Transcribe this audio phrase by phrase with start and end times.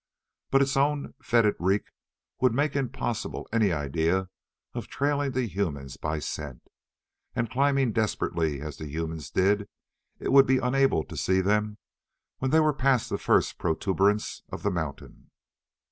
[0.49, 1.91] But its own foetid reek
[2.39, 4.29] would make impossible any idea
[4.73, 6.63] of trailing the humans by scent.
[7.35, 9.69] And, climbing desperately as the humans did,
[10.17, 11.77] it would be unable to see them
[12.39, 15.29] when they were past the first protuberance of the mountain.